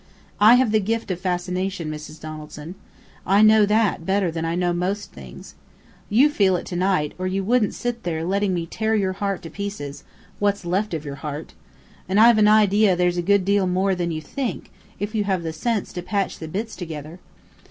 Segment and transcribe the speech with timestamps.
[0.39, 2.19] I have the gift of fascination, Mrs.
[2.19, 2.73] Donaldson.
[3.23, 5.53] I know that better than I know most things.
[6.09, 9.43] You feel it to night, or you wouldn't sit there letting me tear your heart
[9.43, 10.03] to pieces
[10.39, 11.53] what's left of your heart.
[12.09, 15.25] And I have an idea there's a good deal more than you think, if you
[15.25, 17.19] have the sense to patch the bits together.